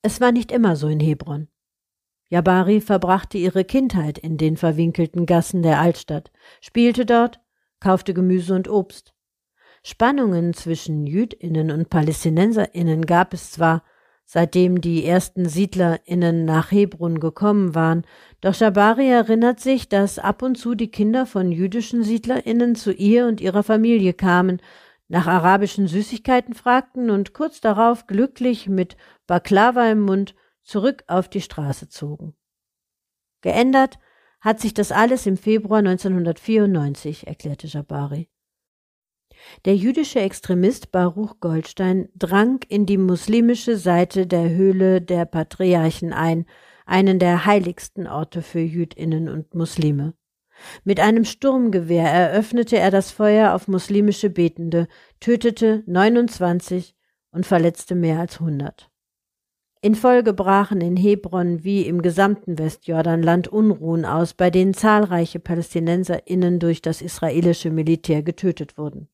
Es 0.00 0.20
war 0.20 0.30
nicht 0.30 0.52
immer 0.52 0.76
so 0.76 0.86
in 0.86 1.00
Hebron. 1.00 1.48
Jabari 2.28 2.80
verbrachte 2.80 3.36
ihre 3.38 3.64
Kindheit 3.64 4.16
in 4.16 4.36
den 4.36 4.56
verwinkelten 4.56 5.26
Gassen 5.26 5.64
der 5.64 5.80
Altstadt, 5.80 6.30
spielte 6.60 7.04
dort, 7.04 7.40
kaufte 7.80 8.14
Gemüse 8.14 8.54
und 8.54 8.68
Obst. 8.68 9.12
Spannungen 9.82 10.54
zwischen 10.54 11.04
Jüdinnen 11.04 11.72
und 11.72 11.90
Palästinenserinnen 11.90 13.06
gab 13.06 13.34
es 13.34 13.50
zwar, 13.50 13.82
seitdem 14.24 14.80
die 14.80 15.04
ersten 15.04 15.48
Siedlerinnen 15.48 16.44
nach 16.44 16.70
Hebron 16.70 17.20
gekommen 17.20 17.74
waren, 17.74 18.06
doch 18.40 18.54
Jabari 18.54 19.08
erinnert 19.08 19.60
sich, 19.60 19.88
dass 19.88 20.18
ab 20.18 20.42
und 20.42 20.56
zu 20.56 20.74
die 20.74 20.90
Kinder 20.90 21.26
von 21.26 21.52
jüdischen 21.52 22.02
Siedlerinnen 22.02 22.74
zu 22.74 22.92
ihr 22.92 23.26
und 23.26 23.40
ihrer 23.40 23.62
Familie 23.62 24.12
kamen 24.12 24.60
nach 25.08 25.26
arabischen 25.26 25.86
Süßigkeiten 25.86 26.54
fragten 26.54 27.10
und 27.10 27.34
kurz 27.34 27.60
darauf 27.60 28.06
glücklich 28.06 28.68
mit 28.68 28.96
Baklava 29.26 29.90
im 29.90 30.00
Mund 30.00 30.34
zurück 30.62 31.04
auf 31.06 31.28
die 31.28 31.42
Straße 31.42 31.88
zogen. 31.88 32.34
Geändert 33.42 33.98
hat 34.40 34.60
sich 34.60 34.74
das 34.74 34.92
alles 34.92 35.26
im 35.26 35.36
Februar 35.36 35.78
1994, 35.78 37.26
erklärte 37.26 37.66
Jabari. 37.66 38.28
Der 39.64 39.76
jüdische 39.76 40.20
Extremist 40.20 40.92
Baruch 40.92 41.40
Goldstein 41.40 42.08
drang 42.14 42.60
in 42.68 42.86
die 42.86 42.98
muslimische 42.98 43.76
Seite 43.76 44.26
der 44.26 44.50
Höhle 44.50 45.00
der 45.00 45.24
Patriarchen 45.24 46.12
ein, 46.12 46.46
einen 46.86 47.18
der 47.18 47.46
heiligsten 47.46 48.06
Orte 48.06 48.42
für 48.42 48.60
Jüdinnen 48.60 49.28
und 49.28 49.54
Muslime. 49.54 50.14
Mit 50.84 51.00
einem 51.00 51.24
Sturmgewehr 51.24 52.08
eröffnete 52.08 52.78
er 52.78 52.90
das 52.90 53.10
Feuer 53.10 53.54
auf 53.54 53.68
muslimische 53.68 54.30
Betende, 54.30 54.86
tötete 55.20 55.82
29 55.86 56.94
und 57.32 57.46
verletzte 57.46 57.94
mehr 57.94 58.20
als 58.20 58.40
100. 58.40 58.90
In 59.80 59.94
Folge 59.94 60.32
brachen 60.32 60.80
in 60.80 60.96
Hebron 60.96 61.62
wie 61.62 61.82
im 61.82 62.00
gesamten 62.00 62.58
Westjordanland 62.58 63.48
Unruhen 63.48 64.06
aus, 64.06 64.32
bei 64.32 64.48
denen 64.48 64.72
zahlreiche 64.72 65.40
PalästinenserInnen 65.40 66.58
durch 66.58 66.80
das 66.80 67.02
israelische 67.02 67.70
Militär 67.70 68.22
getötet 68.22 68.78
wurden. 68.78 69.08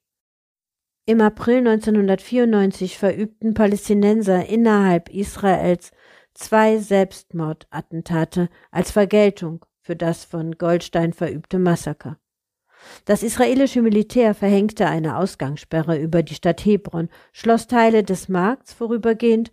Im 1.06 1.20
April 1.20 1.58
1994 1.58 2.98
verübten 2.98 3.54
Palästinenser 3.54 4.46
innerhalb 4.46 5.08
Israels 5.08 5.90
zwei 6.34 6.78
Selbstmordattentate 6.78 8.48
als 8.70 8.90
Vergeltung 8.90 9.64
für 9.80 9.96
das 9.96 10.24
von 10.24 10.52
Goldstein 10.52 11.12
verübte 11.12 11.58
Massaker. 11.58 12.18
Das 13.04 13.22
israelische 13.22 13.82
Militär 13.82 14.34
verhängte 14.34 14.86
eine 14.86 15.16
Ausgangssperre 15.16 15.98
über 15.98 16.22
die 16.22 16.34
Stadt 16.34 16.64
Hebron, 16.64 17.08
schloss 17.32 17.66
Teile 17.66 18.02
des 18.02 18.28
Markts 18.28 18.72
vorübergehend, 18.72 19.50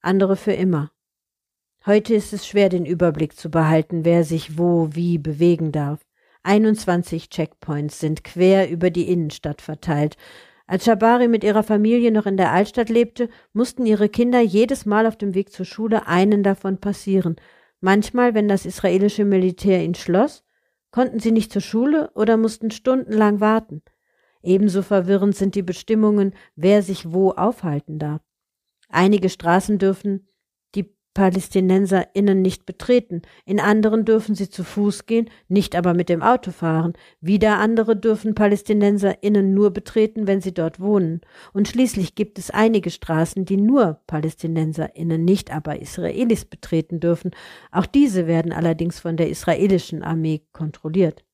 andere 0.00 0.36
für 0.36 0.52
immer. 0.52 0.90
Heute 1.86 2.14
ist 2.14 2.32
es 2.32 2.46
schwer, 2.46 2.68
den 2.68 2.86
Überblick 2.86 3.36
zu 3.36 3.50
behalten, 3.50 4.04
wer 4.04 4.24
sich 4.24 4.58
wo 4.58 4.90
wie 4.92 5.18
bewegen 5.18 5.72
darf. 5.72 6.00
21 6.42 7.28
Checkpoints 7.30 8.00
sind 8.00 8.24
quer 8.24 8.70
über 8.70 8.90
die 8.90 9.08
Innenstadt 9.08 9.60
verteilt. 9.60 10.16
Als 10.66 10.84
Shabari 10.86 11.28
mit 11.28 11.44
ihrer 11.44 11.62
Familie 11.62 12.10
noch 12.10 12.26
in 12.26 12.36
der 12.36 12.52
Altstadt 12.52 12.88
lebte, 12.88 13.28
mussten 13.52 13.84
ihre 13.84 14.08
Kinder 14.08 14.40
jedes 14.40 14.86
Mal 14.86 15.06
auf 15.06 15.16
dem 15.16 15.34
Weg 15.34 15.52
zur 15.52 15.66
Schule 15.66 16.06
einen 16.06 16.42
davon 16.42 16.78
passieren. 16.78 17.36
Manchmal, 17.80 18.34
wenn 18.34 18.48
das 18.48 18.64
israelische 18.64 19.26
Militär 19.26 19.84
ihn 19.84 19.94
schloss, 19.94 20.42
konnten 20.90 21.20
sie 21.20 21.32
nicht 21.32 21.52
zur 21.52 21.60
Schule 21.60 22.10
oder 22.14 22.36
mussten 22.38 22.70
stundenlang 22.70 23.40
warten. 23.40 23.82
Ebenso 24.42 24.82
verwirrend 24.82 25.36
sind 25.36 25.54
die 25.54 25.62
Bestimmungen, 25.62 26.34
wer 26.56 26.82
sich 26.82 27.12
wo 27.12 27.32
aufhalten 27.32 27.98
darf. 27.98 28.22
Einige 28.88 29.28
Straßen 29.28 29.78
dürfen 29.78 30.28
PalästinenserInnen 31.14 32.42
nicht 32.42 32.66
betreten, 32.66 33.22
in 33.46 33.60
anderen 33.60 34.04
dürfen 34.04 34.34
sie 34.34 34.50
zu 34.50 34.64
Fuß 34.64 35.06
gehen, 35.06 35.30
nicht 35.48 35.76
aber 35.76 35.94
mit 35.94 36.08
dem 36.08 36.22
Auto 36.22 36.50
fahren, 36.50 36.92
wieder 37.20 37.58
andere 37.58 37.96
dürfen 37.96 38.34
PalästinenserInnen 38.34 39.54
nur 39.54 39.70
betreten, 39.70 40.26
wenn 40.26 40.40
sie 40.40 40.52
dort 40.52 40.80
wohnen, 40.80 41.20
und 41.52 41.68
schließlich 41.68 42.14
gibt 42.16 42.38
es 42.38 42.50
einige 42.50 42.90
Straßen, 42.90 43.44
die 43.44 43.56
nur 43.56 44.00
PalästinenserInnen, 44.06 45.24
nicht 45.24 45.54
aber 45.54 45.80
Israelis 45.80 46.44
betreten 46.44 47.00
dürfen, 47.00 47.30
auch 47.70 47.86
diese 47.86 48.26
werden 48.26 48.52
allerdings 48.52 48.98
von 49.00 49.16
der 49.16 49.30
israelischen 49.30 50.02
Armee 50.02 50.42
kontrolliert. 50.52 51.24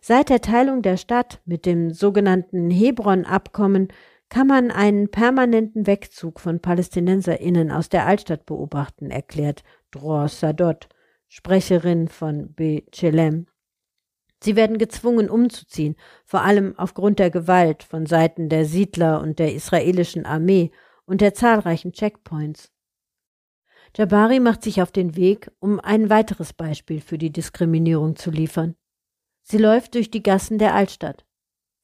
Seit 0.00 0.30
der 0.30 0.40
Teilung 0.40 0.82
der 0.82 0.96
Stadt 0.96 1.40
mit 1.44 1.66
dem 1.66 1.92
sogenannten 1.92 2.70
Hebron-Abkommen 2.70 3.88
kann 4.28 4.46
man 4.46 4.70
einen 4.70 5.10
permanenten 5.10 5.86
Wegzug 5.86 6.40
von 6.40 6.60
PalästinenserInnen 6.60 7.70
aus 7.70 7.88
der 7.88 8.06
Altstadt 8.06 8.46
beobachten, 8.46 9.10
erklärt 9.10 9.62
Dror 9.90 10.28
Sadot, 10.28 10.88
Sprecherin 11.28 12.08
von 12.08 12.52
Bechelem. 12.52 13.46
Sie 14.40 14.54
werden 14.54 14.78
gezwungen 14.78 15.28
umzuziehen, 15.28 15.96
vor 16.24 16.42
allem 16.42 16.78
aufgrund 16.78 17.18
der 17.18 17.30
Gewalt 17.30 17.82
von 17.82 18.06
Seiten 18.06 18.48
der 18.48 18.64
Siedler 18.64 19.20
und 19.20 19.38
der 19.38 19.54
israelischen 19.54 20.26
Armee 20.26 20.70
und 21.06 21.20
der 21.20 21.34
zahlreichen 21.34 21.92
Checkpoints. 21.92 22.70
Jabari 23.96 24.38
macht 24.38 24.62
sich 24.62 24.82
auf 24.82 24.92
den 24.92 25.16
Weg, 25.16 25.50
um 25.58 25.80
ein 25.80 26.10
weiteres 26.10 26.52
Beispiel 26.52 27.00
für 27.00 27.18
die 27.18 27.32
Diskriminierung 27.32 28.16
zu 28.16 28.30
liefern. 28.30 28.76
Sie 29.42 29.58
läuft 29.58 29.94
durch 29.94 30.10
die 30.10 30.22
Gassen 30.22 30.58
der 30.58 30.74
Altstadt, 30.74 31.24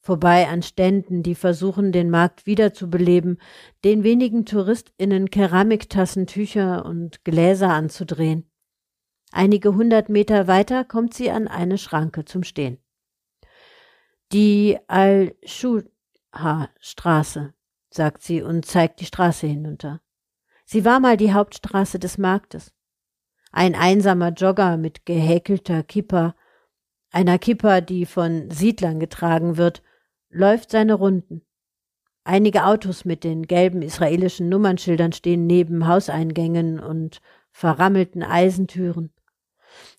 vorbei 0.05 0.47
an 0.47 0.61
Ständen, 0.61 1.23
die 1.23 1.33
versuchen, 1.33 1.91
den 1.91 2.11
Markt 2.11 2.45
wiederzubeleben, 2.45 3.41
den 3.83 4.03
wenigen 4.03 4.45
TouristInnen 4.45 5.31
Keramiktassen, 5.31 6.27
Tücher 6.27 6.85
und 6.85 7.25
Gläser 7.25 7.71
anzudrehen. 7.71 8.47
Einige 9.31 9.73
hundert 9.73 10.09
Meter 10.09 10.47
weiter 10.47 10.83
kommt 10.83 11.15
sie 11.15 11.31
an 11.31 11.47
eine 11.47 11.79
Schranke 11.79 12.23
zum 12.23 12.43
Stehen. 12.43 12.77
Die 14.31 14.77
Al-Shuha-Straße, 14.87 17.55
sagt 17.89 18.21
sie 18.21 18.43
und 18.43 18.67
zeigt 18.67 18.99
die 18.99 19.05
Straße 19.05 19.47
hinunter. 19.47 20.01
Sie 20.65 20.85
war 20.85 20.99
mal 20.99 21.17
die 21.17 21.33
Hauptstraße 21.33 21.97
des 21.97 22.19
Marktes. 22.19 22.75
Ein 23.51 23.73
einsamer 23.73 24.29
Jogger 24.29 24.77
mit 24.77 25.07
gehäkelter 25.07 25.81
Kippa, 25.81 26.35
einer 27.09 27.39
Kippa, 27.39 27.81
die 27.81 28.05
von 28.05 28.51
Siedlern 28.51 28.99
getragen 28.99 29.57
wird, 29.57 29.81
läuft 30.35 30.71
seine 30.71 30.95
Runden. 30.95 31.41
Einige 32.25 32.65
Autos 32.65 33.05
mit 33.05 33.23
den 33.23 33.43
gelben 33.43 33.81
israelischen 33.81 34.49
Nummernschildern 34.49 35.13
stehen 35.13 35.47
neben 35.47 35.87
Hauseingängen 35.87 36.79
und 36.79 37.21
verrammelten 37.51 38.21
Eisentüren. 38.21 39.13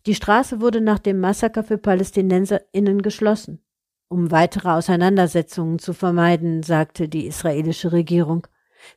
Die 0.05 0.15
Straße 0.15 0.61
wurde 0.61 0.81
nach 0.81 0.99
dem 0.99 1.21
Massaker 1.21 1.63
für 1.63 1.79
PalästinenserInnen 1.79 3.03
geschlossen, 3.03 3.65
um 4.09 4.31
weitere 4.31 4.69
Auseinandersetzungen 4.71 5.79
zu 5.79 5.93
vermeiden, 5.95 6.63
sagte 6.63 7.09
die 7.09 7.27
israelische 7.27 7.93
Regierung. 7.93 8.47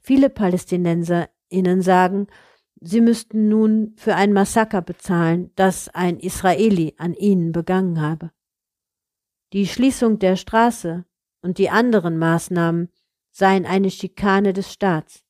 Viele 0.02 0.30
PalästinenserInnen 0.30 1.82
sagen, 1.82 2.28
sie 2.82 3.02
müssten 3.02 3.48
nun 3.48 3.94
für 3.96 4.16
ein 4.16 4.34
Massaker 4.34 4.82
bezahlen, 4.82 5.52
das 5.56 5.88
ein 5.90 6.20
Israeli 6.20 6.96
an 6.98 7.14
ihnen 7.14 7.52
begangen 7.52 8.02
habe. 8.02 8.32
Die 9.54 9.68
Schließung 9.68 10.20
der 10.20 10.36
Straße 10.36 11.06
und 11.42 11.58
die 11.58 11.70
anderen 11.70 12.18
Maßnahmen 12.18 12.90
seien 13.32 13.66
eine 13.66 13.92
Schikane 13.92 14.54
des 14.54 14.72
Staats. 14.74 15.24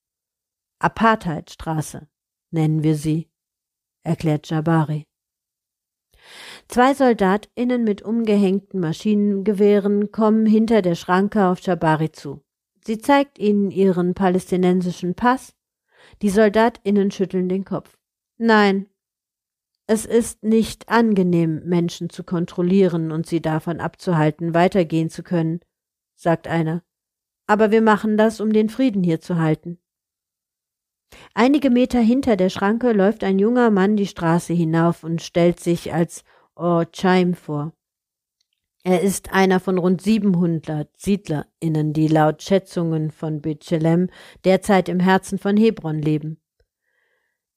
Apartheidstraße 0.79 2.07
nennen 2.51 2.83
wir 2.83 2.95
sie, 2.95 3.29
erklärt 4.03 4.49
Jabari. 4.49 5.05
Zwei 6.67 6.93
SoldatInnen 6.93 7.83
mit 7.83 8.01
umgehängten 8.01 8.79
Maschinengewehren 8.79 10.11
kommen 10.11 10.45
hinter 10.45 10.81
der 10.81 10.95
Schranke 10.95 11.45
auf 11.45 11.59
Jabari 11.61 12.11
zu. 12.11 12.43
Sie 12.85 12.97
zeigt 12.97 13.39
ihnen 13.39 13.71
ihren 13.71 14.13
palästinensischen 14.13 15.15
Pass. 15.15 15.55
Die 16.21 16.29
SoldatInnen 16.29 17.11
schütteln 17.11 17.49
den 17.49 17.65
Kopf. 17.65 17.97
Nein, 18.37 18.87
es 19.91 20.05
ist 20.05 20.43
nicht 20.43 20.87
angenehm, 20.87 21.63
Menschen 21.65 22.11
zu 22.11 22.23
kontrollieren 22.23 23.11
und 23.11 23.25
sie 23.25 23.41
davon 23.41 23.79
abzuhalten, 23.79 24.53
weitergehen 24.53 25.09
zu 25.09 25.23
können, 25.23 25.61
sagt 26.19 26.47
einer. 26.47 26.83
Aber 27.47 27.71
wir 27.71 27.81
machen 27.81 28.17
das, 28.17 28.41
um 28.41 28.51
den 28.51 28.69
Frieden 28.69 29.03
hier 29.03 29.21
zu 29.21 29.37
halten. 29.37 29.79
Einige 31.33 31.69
Meter 31.69 31.99
hinter 31.99 32.35
der 32.35 32.49
Schranke 32.49 32.91
läuft 32.91 33.23
ein 33.23 33.39
junger 33.39 33.71
Mann 33.71 33.95
die 33.95 34.05
Straße 34.05 34.53
hinauf 34.53 35.03
und 35.03 35.21
stellt 35.21 35.59
sich 35.59 35.93
als 35.93 36.23
Orchaim 36.55 37.33
vor. 37.33 37.73
Er 38.83 39.01
ist 39.01 39.33
einer 39.33 39.59
von 39.59 39.77
rund 39.77 40.01
700 40.01 40.89
SiedlerInnen, 40.97 41.93
die 41.93 42.07
laut 42.07 42.43
Schätzungen 42.43 43.11
von 43.11 43.41
Bethlehem 43.41 44.09
derzeit 44.45 44.89
im 44.89 44.99
Herzen 44.99 45.37
von 45.37 45.57
Hebron 45.57 45.99
leben. 45.99 46.41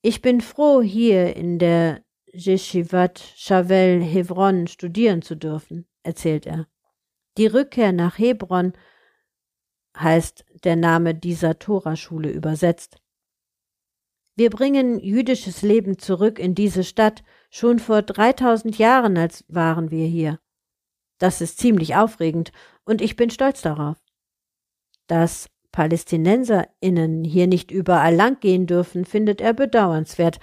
Ich 0.02 0.22
bin 0.22 0.40
froh, 0.40 0.82
hier 0.82 1.36
in 1.36 1.58
der 1.58 2.02
Yeshivat 2.32 3.20
Shavel 3.36 4.02
Hebron 4.02 4.66
studieren 4.66 5.22
zu 5.22 5.36
dürfen, 5.36 5.86
erzählt 6.02 6.46
er. 6.46 6.66
Die 7.38 7.46
Rückkehr 7.46 7.92
nach 7.92 8.18
Hebron 8.18 8.72
heißt 9.96 10.44
der 10.64 10.76
Name 10.76 11.14
dieser 11.14 11.58
Toraschule 11.58 12.30
übersetzt. 12.30 12.98
Wir 14.34 14.50
bringen 14.50 14.98
jüdisches 14.98 15.62
Leben 15.62 15.98
zurück 15.98 16.38
in 16.38 16.54
diese 16.54 16.84
Stadt. 16.84 17.22
Schon 17.50 17.78
vor 17.78 18.02
3000 18.02 18.78
Jahren 18.78 19.18
als 19.18 19.44
waren 19.48 19.90
wir 19.90 20.06
hier. 20.06 20.40
Das 21.18 21.40
ist 21.40 21.58
ziemlich 21.58 21.94
aufregend 21.94 22.50
und 22.84 23.02
ich 23.02 23.16
bin 23.16 23.30
stolz 23.30 23.60
darauf. 23.60 23.98
Dass 25.06 25.48
PalästinenserInnen 25.72 27.24
hier 27.24 27.46
nicht 27.46 27.70
überall 27.70 28.14
langgehen 28.14 28.66
dürfen, 28.66 29.04
findet 29.04 29.40
er 29.40 29.52
bedauernswert. 29.52 30.38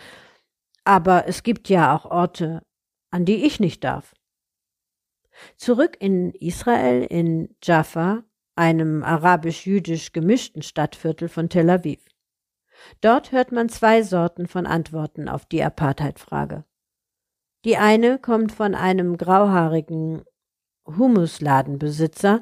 Aber 0.83 1.27
es 1.27 1.43
gibt 1.43 1.69
ja 1.69 1.95
auch 1.95 2.05
Orte, 2.05 2.61
an 3.11 3.25
die 3.25 3.45
ich 3.45 3.59
nicht 3.59 3.83
darf. 3.83 4.13
Zurück 5.57 5.97
in 5.99 6.31
Israel, 6.33 7.03
in 7.03 7.55
Jaffa, 7.63 8.23
einem 8.55 9.03
arabisch-jüdisch 9.03 10.11
gemischten 10.11 10.61
Stadtviertel 10.61 11.29
von 11.29 11.49
Tel 11.49 11.69
Aviv. 11.69 12.03
Dort 13.01 13.31
hört 13.31 13.51
man 13.51 13.69
zwei 13.69 14.03
Sorten 14.03 14.47
von 14.47 14.65
Antworten 14.65 15.29
auf 15.29 15.45
die 15.45 15.63
Apartheid-Frage. 15.63 16.65
Die 17.65 17.77
eine 17.77 18.19
kommt 18.19 18.51
von 18.51 18.73
einem 18.75 19.17
grauhaarigen 19.17 20.23
Humusladenbesitzer 20.85 22.41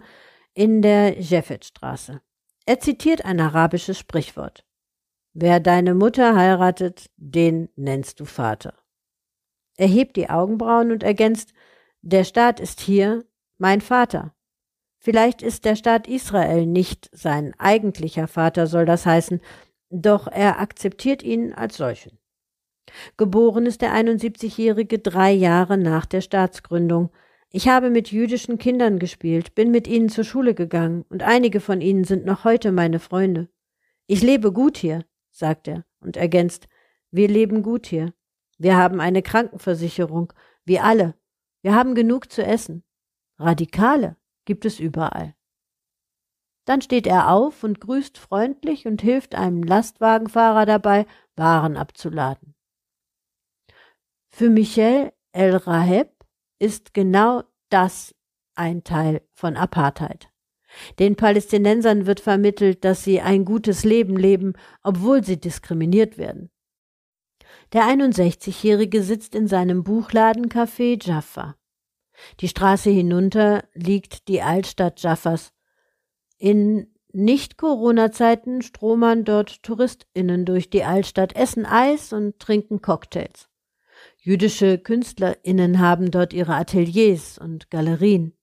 in 0.54 0.82
der 0.82 1.20
Jeffetstraße. 1.20 2.22
Er 2.66 2.80
zitiert 2.80 3.26
ein 3.26 3.40
arabisches 3.40 3.98
Sprichwort. 3.98 4.66
Wer 5.34 5.60
deine 5.60 5.94
Mutter 5.94 6.36
heiratet, 6.36 7.10
den 7.16 7.70
nennst 7.76 8.20
du 8.20 8.26
Vater. 8.26 8.74
Er 9.78 9.88
hebt 9.88 10.16
die 10.16 10.30
Augenbrauen 10.30 10.92
und 10.92 11.04
ergänzt, 11.04 11.54
der 12.08 12.24
Staat 12.24 12.62
ist 12.62 12.80
hier 12.80 13.26
mein 13.58 13.82
Vater. 13.82 14.34
Vielleicht 14.98 15.42
ist 15.42 15.66
der 15.66 15.76
Staat 15.76 16.08
Israel 16.08 16.66
nicht 16.66 17.10
sein 17.12 17.54
eigentlicher 17.58 18.30
Vater, 18.30 18.66
soll 18.66 18.86
das 18.86 19.06
heißen, 19.06 19.42
doch 19.90 20.28
er 20.28 20.60
akzeptiert 20.62 21.22
ihn 21.22 21.54
als 21.54 21.76
solchen. 21.76 22.18
Geboren 23.18 23.66
ist 23.66 23.82
der 23.82 23.94
71-Jährige 23.94 25.00
drei 25.00 25.32
Jahre 25.34 25.78
nach 25.78 26.06
der 26.06 26.22
Staatsgründung. 26.22 27.10
Ich 27.52 27.68
habe 27.68 27.90
mit 27.90 28.10
jüdischen 28.10 28.58
Kindern 28.58 29.00
gespielt, 29.00 29.54
bin 29.54 29.72
mit 29.72 29.86
ihnen 29.86 30.08
zur 30.08 30.24
Schule 30.24 30.54
gegangen 30.54 31.04
und 31.10 31.24
einige 31.24 31.60
von 31.60 31.82
ihnen 31.82 32.06
sind 32.06 32.26
noch 32.26 32.46
heute 32.46 32.72
meine 32.72 33.00
Freunde. 33.00 33.50
Ich 34.06 34.22
lebe 34.22 34.54
gut 34.54 34.78
hier, 34.78 35.04
sagt 35.30 35.68
er 35.68 35.84
und 36.00 36.16
ergänzt, 36.16 36.70
wir 37.12 37.28
leben 37.28 37.64
gut 37.64 37.86
hier. 37.86 38.14
Wir 38.58 38.78
haben 38.78 39.02
eine 39.02 39.22
Krankenversicherung, 39.22 40.32
wie 40.64 40.80
alle. 40.80 41.16
Wir 41.68 41.76
haben 41.76 41.96
genug 41.96 42.32
zu 42.32 42.46
essen. 42.46 42.86
Radikale 43.38 44.16
gibt 44.46 44.64
es 44.64 44.80
überall. 44.80 45.36
Dann 46.64 46.82
steht 46.82 47.06
er 47.06 47.30
auf 47.30 47.62
und 47.66 47.82
grüßt 47.82 48.18
freundlich 48.18 48.88
und 48.88 49.02
hilft 49.02 49.36
einem 49.36 49.64
Lastwagenfahrer 49.64 50.66
dabei, 50.66 51.06
Waren 51.36 51.76
abzuladen. 51.76 52.56
Für 54.30 54.50
Michel 54.50 55.12
El 55.34 55.58
Raheb 55.58 56.14
ist 56.58 56.94
genau 56.94 57.44
das 57.68 58.16
ein 58.56 58.86
Teil 58.86 59.28
von 59.34 59.58
Apartheid. 59.58 60.32
Den 61.00 61.18
Palästinensern 61.18 62.06
wird 62.06 62.22
vermittelt, 62.22 62.86
dass 62.86 63.04
sie 63.04 63.20
ein 63.20 63.44
gutes 63.44 63.84
Leben 63.84 64.16
leben, 64.16 64.54
obwohl 64.84 65.22
sie 65.22 65.38
diskriminiert 65.38 66.18
werden. 66.18 66.50
Der 67.74 67.84
61-Jährige 67.84 69.04
sitzt 69.04 69.36
in 69.36 69.50
seinem 69.50 69.84
Buchladencafé 69.84 71.06
Jaffa. 71.06 71.57
Die 72.40 72.48
Straße 72.48 72.90
hinunter 72.90 73.64
liegt 73.74 74.28
die 74.28 74.42
Altstadt 74.42 75.02
Jaffas, 75.02 75.54
in 76.38 76.94
Nicht-Corona-Zeiten 77.14 78.62
stromern 78.62 79.24
dort 79.24 79.64
TouristInnen 79.64 80.46
durch 80.46 80.70
die 80.70 80.84
Altstadt, 80.84 81.36
essen 81.36 81.66
Eis 81.66 82.14
und 82.14 82.40
trinken 82.40 82.82
Cocktails. 82.82 83.50
Jüdische 84.18 84.78
KünstlerInnen 84.78 85.80
haben 85.80 86.12
dort 86.12 86.34
ihre 86.34 86.56
Ateliers 86.56 87.40
und 87.40 87.72
Galerien. 87.72 88.34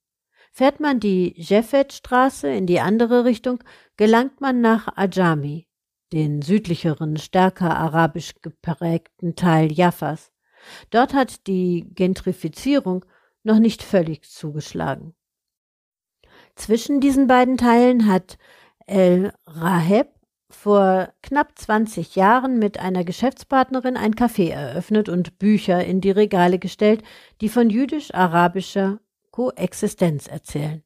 Fährt 0.50 0.80
man 0.80 0.98
die 0.98 1.34
Jeffet-Straße 1.36 2.48
in 2.48 2.66
die 2.66 2.80
andere 2.80 3.24
Richtung, 3.24 3.62
gelangt 3.96 4.40
man 4.40 4.60
nach 4.60 4.96
Ajami, 4.96 5.68
den 6.12 6.42
südlicheren, 6.42 7.16
stärker 7.16 7.76
arabisch 7.76 8.34
geprägten 8.40 9.36
Teil 9.36 9.72
Jaffas. 9.72 10.32
Dort 10.90 11.12
hat 11.12 11.46
die 11.46 11.86
Gentrifizierung 11.94 13.04
noch 13.44 13.58
nicht 13.58 13.82
völlig 13.82 14.28
zugeschlagen. 14.28 15.14
Zwischen 16.56 17.00
diesen 17.00 17.26
beiden 17.26 17.56
Teilen 17.56 18.08
hat 18.08 18.38
El 18.86 19.32
Raheb 19.46 20.08
vor 20.50 21.12
knapp 21.22 21.58
20 21.58 22.16
Jahren 22.16 22.58
mit 22.58 22.78
einer 22.78 23.04
Geschäftspartnerin 23.04 23.96
ein 23.96 24.14
Café 24.14 24.50
eröffnet 24.50 25.08
und 25.08 25.38
Bücher 25.38 25.84
in 25.84 26.00
die 26.00 26.10
Regale 26.10 26.58
gestellt, 26.58 27.02
die 27.40 27.48
von 27.48 27.70
jüdisch-arabischer 27.70 29.00
Koexistenz 29.30 30.28
erzählen. 30.28 30.82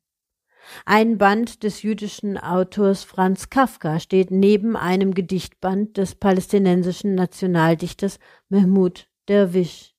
Ein 0.85 1.19
Band 1.19 1.63
des 1.63 1.83
jüdischen 1.83 2.39
Autors 2.39 3.05
Franz 3.05 3.51
Kafka 3.51 4.01
steht 4.01 4.31
neben 4.31 4.77
einem 4.77 5.15
Gedichtband 5.15 5.97
des 5.97 6.15
palästinensischen 6.15 7.15
Nationaldichters 7.15 8.19
Mahmoud 8.49 9.09
Derwish. 9.29 9.95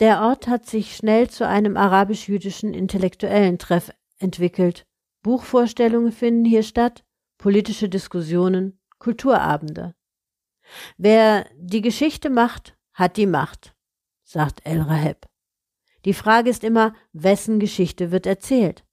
Der 0.00 0.22
Ort 0.22 0.46
hat 0.46 0.66
sich 0.66 0.94
schnell 0.94 1.28
zu 1.28 1.46
einem 1.46 1.76
arabisch-jüdischen 1.76 2.72
intellektuellen 2.72 3.58
Treff 3.58 3.90
entwickelt. 4.18 4.86
Buchvorstellungen 5.22 6.12
finden 6.12 6.44
hier 6.44 6.62
statt, 6.62 7.04
politische 7.36 7.88
Diskussionen, 7.88 8.80
Kulturabende. 8.98 9.94
Wer 10.96 11.46
die 11.56 11.80
Geschichte 11.80 12.30
macht, 12.30 12.76
hat 12.92 13.16
die 13.16 13.26
Macht, 13.26 13.74
sagt 14.24 14.60
El 14.64 14.82
Raheb. 14.82 15.26
Die 16.04 16.14
Frage 16.14 16.50
ist 16.50 16.62
immer, 16.62 16.94
wessen 17.12 17.58
Geschichte 17.58 18.10
wird 18.10 18.26
erzählt? 18.26 18.84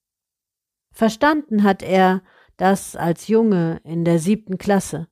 Verstanden 0.92 1.64
hat 1.64 1.84
er 1.84 2.24
das 2.58 2.96
als 2.96 3.28
Junge 3.28 3.82
in 3.84 4.06
der 4.06 4.20
siebten 4.20 4.58
Klasse. 4.58 5.08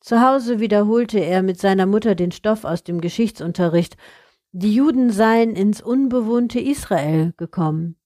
Zu 0.00 0.20
Hause 0.20 0.60
wiederholte 0.60 1.18
er 1.18 1.42
mit 1.42 1.58
seiner 1.58 1.86
Mutter 1.86 2.14
den 2.14 2.30
Stoff 2.30 2.64
aus 2.64 2.84
dem 2.84 3.00
Geschichtsunterricht. 3.00 3.96
Die 4.58 4.74
Juden 4.74 5.10
seien 5.10 5.54
ins 5.54 5.82
unbewohnte 5.82 6.58
Israel 6.58 7.34
gekommen 7.36 7.96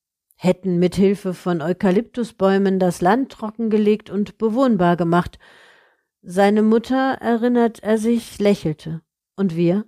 hätten 0.42 0.78
mit 0.78 0.94
Hilfe 0.94 1.34
von 1.34 1.60
Eukalyptusbäumen 1.60 2.78
das 2.78 3.02
Land 3.02 3.30
trockengelegt 3.30 4.08
und 4.08 4.38
bewohnbar 4.38 4.96
gemacht. 4.96 5.38
Seine 6.22 6.62
Mutter, 6.62 7.18
erinnert 7.20 7.80
er 7.80 7.98
sich, 7.98 8.38
lächelte. 8.38 9.02
Und 9.36 9.54
wir? 9.54 9.84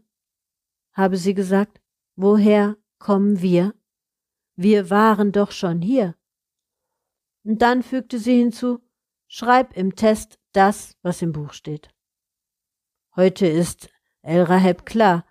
habe 0.92 1.16
sie 1.16 1.32
gesagt. 1.32 1.80
Woher 2.16 2.76
kommen 2.98 3.40
wir? 3.40 3.74
Wir 4.54 4.90
waren 4.90 5.32
doch 5.32 5.52
schon 5.52 5.80
hier. 5.80 6.16
Und 7.44 7.62
dann 7.62 7.82
fügte 7.82 8.18
sie 8.18 8.36
hinzu, 8.36 8.80
schreib 9.26 9.74
im 9.74 9.96
Test 9.96 10.38
das, 10.52 10.98
was 11.00 11.22
im 11.22 11.32
Buch 11.32 11.54
steht. 11.54 11.88
Heute 13.16 13.46
ist 13.46 13.88
El 14.20 14.42
Raheb 14.42 14.84
klar, 14.84 15.24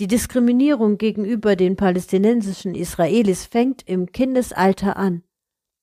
die 0.00 0.06
Diskriminierung 0.06 0.96
gegenüber 0.96 1.56
den 1.56 1.76
palästinensischen 1.76 2.74
Israelis 2.74 3.44
fängt 3.44 3.86
im 3.86 4.10
Kindesalter 4.10 4.96
an. 4.96 5.22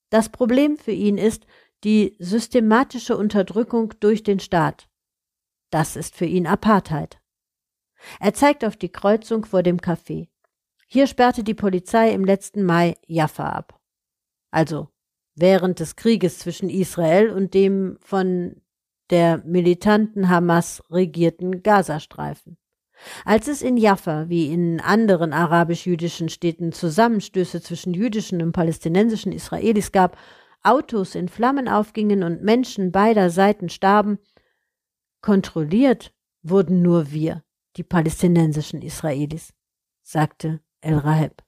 Das 0.10 0.30
Problem 0.30 0.78
für 0.78 0.92
ihn 0.92 1.20
ist 1.20 1.46
die 1.84 2.16
systematische 2.18 3.16
Unterdrückung 3.16 3.94
durch 4.00 4.24
den 4.24 4.40
Staat. 4.40 4.90
Das 5.70 5.96
ist 5.96 6.16
für 6.16 6.26
ihn 6.26 6.48
Apartheid. 6.48 7.22
Er 8.20 8.34
zeigt 8.34 8.66
auf 8.66 8.76
die 8.76 8.92
Kreuzung 8.92 9.46
vor 9.46 9.62
dem 9.62 9.78
Café. 9.78 10.30
Hier 10.88 11.06
sperrte 11.06 11.44
die 11.44 11.54
Polizei 11.54 12.12
im 12.12 12.26
letzten 12.26 12.64
Mai 12.64 12.96
Jaffa 13.06 13.50
ab. 13.50 13.80
Also 14.50 14.88
während 15.36 15.80
des 15.80 15.96
Krieges 15.96 16.40
zwischen 16.40 16.72
Israel 16.72 17.30
und 17.30 17.54
dem 17.54 17.98
von 18.02 18.62
der 19.12 19.44
militanten 19.46 20.30
Hamas 20.30 20.82
regierten 20.90 21.62
Gazastreifen. 21.62 22.58
Als 23.26 23.48
es 23.48 23.62
in 23.62 23.78
Jaffa 23.78 24.30
wie 24.30 24.52
in 24.52 24.80
anderen 24.80 25.34
arabisch-jüdischen 25.34 26.30
Städten 26.30 26.72
Zusammenstöße 26.72 27.62
zwischen 27.62 27.94
jüdischen 27.94 28.42
und 28.42 28.52
palästinensischen 28.52 29.32
Israelis 29.32 29.92
gab, 29.92 30.18
Autos 30.64 31.16
in 31.16 31.30
Flammen 31.30 31.68
aufgingen 31.68 32.24
und 32.24 32.44
Menschen 32.44 32.92
beider 32.92 33.30
Seiten 33.30 33.70
starben, 33.70 34.20
kontrolliert 35.22 36.14
wurden 36.44 36.82
nur 36.82 37.12
wir, 37.12 37.44
die 37.76 37.84
palästinensischen 37.84 38.82
Israelis, 38.82 39.54
sagte 40.02 40.62
El 40.82 40.98
Raheb. 40.98 41.44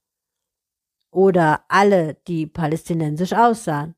Oder 1.11 1.65
alle, 1.69 2.15
die 2.27 2.45
palästinensisch 2.45 3.33
aussahen. 3.33 3.95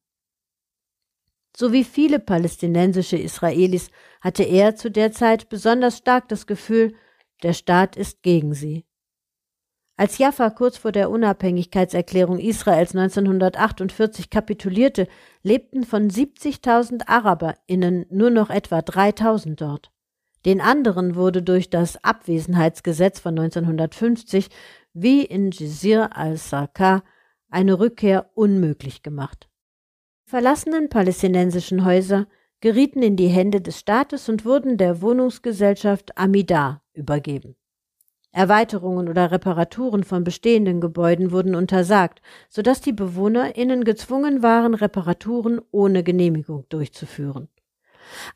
So 1.56 1.74
wie 1.74 1.84
viele 1.84 2.20
palästinensische 2.20 3.18
Israelis 3.18 3.92
hatte 4.22 4.44
er 4.44 4.76
zu 4.76 4.90
der 4.90 5.12
Zeit 5.12 5.50
besonders 5.50 5.98
stark 5.98 6.30
das 6.30 6.48
Gefühl, 6.48 6.96
der 7.44 7.54
Staat 7.54 7.96
ist 7.96 8.24
gegen 8.24 8.54
sie. 8.54 8.86
Als 9.98 10.18
Jaffa 10.18 10.50
kurz 10.50 10.78
vor 10.78 10.92
der 10.92 11.12
Unabhängigkeitserklärung 11.12 12.40
Israels 12.40 12.96
1948 12.96 14.30
kapitulierte, 14.32 15.08
lebten 15.44 15.84
von 15.84 16.10
70.000 16.10 17.08
AraberInnen 17.08 18.08
nur 18.10 18.32
noch 18.32 18.50
etwa 18.50 18.80
3.000 18.80 19.56
dort. 19.56 19.92
Den 20.46 20.60
anderen 20.60 21.16
wurde 21.16 21.44
durch 21.44 21.70
das 21.70 22.04
Abwesenheitsgesetz 22.04 23.20
von 23.20 23.38
1950 23.38 24.50
wie 24.94 25.24
in 25.24 25.52
Jizir 25.52 26.18
al-Sarkar 26.18 27.04
eine 27.50 27.80
Rückkehr 27.80 28.32
unmöglich 28.34 29.04
gemacht. 29.04 29.50
Die 30.26 30.32
verlassenen 30.32 30.90
palästinensischen 30.90 31.86
Häuser 31.86 32.28
gerieten 32.62 33.02
in 33.02 33.16
die 33.18 33.28
Hände 33.28 33.60
des 33.60 33.80
Staates 33.80 34.30
und 34.30 34.46
wurden 34.46 34.78
der 34.78 35.02
Wohnungsgesellschaft 35.02 36.18
Amidar 36.18 36.84
übergeben. 36.94 37.56
Erweiterungen 38.32 39.10
oder 39.10 39.32
Reparaturen 39.32 40.06
von 40.06 40.24
bestehenden 40.24 40.80
Gebäuden 40.80 41.32
wurden 41.32 41.54
untersagt, 41.54 42.22
sodass 42.48 42.80
die 42.80 42.94
BewohnerInnen 42.94 43.84
gezwungen 43.84 44.42
waren, 44.42 44.74
Reparaturen 44.74 45.60
ohne 45.72 46.04
Genehmigung 46.04 46.66
durchzuführen. 46.70 47.50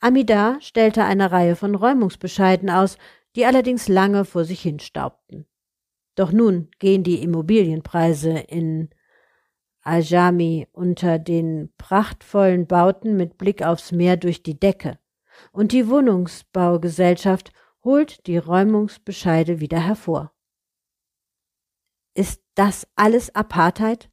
Amidar 0.02 0.60
stellte 0.60 1.06
eine 1.06 1.32
Reihe 1.32 1.56
von 1.56 1.76
Räumungsbescheiden 1.76 2.70
aus, 2.70 2.98
die 3.36 3.46
allerdings 3.46 3.88
lange 3.88 4.26
vor 4.26 4.44
sich 4.44 4.62
hinstaubten. 4.62 5.46
Doch 6.16 6.32
nun 6.32 6.70
gehen 6.80 7.04
die 7.04 7.22
Immobilienpreise 7.22 8.32
in 8.32 8.90
Ajami 9.86 10.68
unter 10.74 11.20
den 11.20 11.72
prachtvollen 11.78 12.68
Bauten 12.68 13.16
mit 13.16 13.38
Blick 13.38 13.64
aufs 13.64 13.92
Meer 13.92 14.18
durch 14.18 14.44
die 14.44 14.60
Decke, 14.60 15.00
und 15.52 15.72
die 15.72 15.88
Wohnungsbaugesellschaft 15.88 17.52
holt 17.84 18.26
die 18.28 18.38
Räumungsbescheide 18.38 19.60
wieder 19.60 19.80
hervor. 19.80 20.34
Ist 22.16 22.42
das 22.56 22.88
alles 22.96 23.36
Apartheid? 23.36 24.10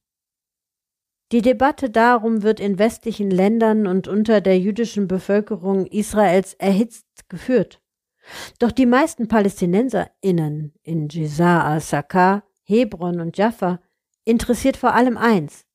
Die 1.33 1.41
Debatte 1.41 1.89
darum 1.89 2.43
wird 2.43 2.61
in 2.61 2.79
westlichen 2.79 3.31
Ländern 3.31 3.87
und 3.87 4.07
unter 4.07 4.43
der 4.43 4.59
jüdischen 4.59 5.09
Bevölkerung 5.09 5.87
Israels 5.87 6.53
erhitzt 6.55 7.07
geführt. 7.31 7.81
Doch 8.59 8.71
die 8.71 8.87
meisten 8.87 9.29
PalästinenserInnen 9.29 10.75
in 10.83 11.09
Jizar 11.09 11.65
al-Sakar, 11.65 12.45
Hebron 12.65 13.21
und 13.21 13.39
Jaffa 13.39 13.81
interessiert 14.25 14.77
vor 14.77 14.95
allem 14.95 15.17
eins, 15.17 15.67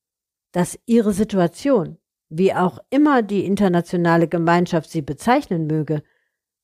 dass 0.52 0.80
ihre 0.86 1.14
Situation, 1.14 1.98
wie 2.30 2.54
auch 2.54 2.80
immer 2.90 3.22
die 3.22 3.46
internationale 3.46 4.28
Gemeinschaft 4.28 4.90
sie 4.90 5.02
bezeichnen 5.02 5.68
möge, 5.68 6.04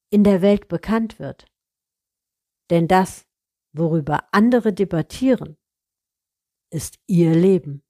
in 0.10 0.24
der 0.24 0.41
Welt 0.41 0.67
bekannt 0.67 1.19
wird. 1.19 1.46
Denn 2.69 2.88
das, 2.88 3.26
worüber 3.74 4.28
andere 4.32 4.74
debattieren, 4.74 5.58
ist 6.72 7.00
ihr 7.08 7.34
Leben. 7.34 7.83